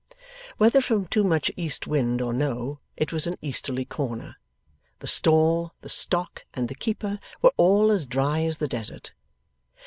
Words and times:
Whether 0.57 0.81
from 0.81 1.05
too 1.05 1.23
much 1.23 1.51
east 1.55 1.85
wind 1.85 2.23
or 2.23 2.33
no 2.33 2.79
it 2.97 3.13
was 3.13 3.27
an 3.27 3.35
easterly 3.39 3.85
corner 3.85 4.37
the 4.97 5.05
stall, 5.05 5.75
the 5.81 5.89
stock, 5.89 6.43
and 6.55 6.69
the 6.69 6.73
keeper, 6.73 7.19
were 7.43 7.53
all 7.55 7.91
as 7.91 8.07
dry 8.07 8.41
as 8.43 8.57
the 8.57 8.67
Desert. 8.67 9.13